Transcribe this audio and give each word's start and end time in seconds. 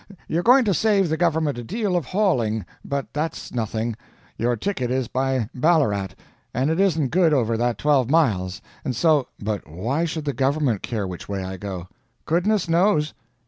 You're 0.27 0.41
going 0.41 0.65
to 0.65 0.73
save 0.73 1.09
the 1.09 1.15
government 1.15 1.59
a 1.59 1.63
deal 1.63 1.95
of 1.95 2.05
hauling, 2.07 2.65
but 2.83 3.13
that's 3.13 3.53
nothing; 3.53 3.95
your 4.35 4.55
ticket 4.55 4.89
is 4.89 5.07
by 5.07 5.47
Ballarat, 5.53 6.15
and 6.55 6.71
it 6.71 6.79
isn't 6.79 7.09
good 7.09 7.35
over 7.35 7.55
that 7.55 7.77
twelve 7.77 8.09
miles, 8.09 8.63
and 8.83 8.95
so" 8.95 9.27
"But 9.39 9.69
why 9.69 10.05
should 10.05 10.25
the 10.25 10.33
government 10.33 10.81
care 10.81 11.05
which 11.05 11.29
way 11.29 11.43
I 11.43 11.57
go?" 11.57 11.87
"Goodness 12.25 12.67
knows! 12.67 13.13